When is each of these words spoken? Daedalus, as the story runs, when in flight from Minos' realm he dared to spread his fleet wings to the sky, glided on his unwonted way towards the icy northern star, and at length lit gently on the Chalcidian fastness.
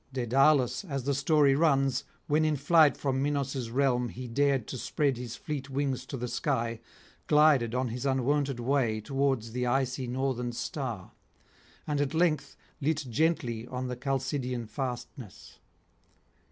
Daedalus, 0.11 0.83
as 0.83 1.03
the 1.03 1.13
story 1.13 1.53
runs, 1.53 2.05
when 2.25 2.43
in 2.43 2.55
flight 2.55 2.97
from 2.97 3.21
Minos' 3.21 3.69
realm 3.69 4.09
he 4.09 4.27
dared 4.27 4.65
to 4.69 4.79
spread 4.79 5.15
his 5.15 5.35
fleet 5.35 5.69
wings 5.69 6.07
to 6.07 6.17
the 6.17 6.27
sky, 6.27 6.79
glided 7.27 7.75
on 7.75 7.89
his 7.89 8.03
unwonted 8.03 8.59
way 8.59 8.99
towards 8.99 9.51
the 9.51 9.67
icy 9.67 10.07
northern 10.07 10.53
star, 10.53 11.11
and 11.85 12.01
at 12.01 12.15
length 12.15 12.55
lit 12.81 13.05
gently 13.11 13.67
on 13.67 13.89
the 13.89 13.95
Chalcidian 13.95 14.65
fastness. 14.65 15.59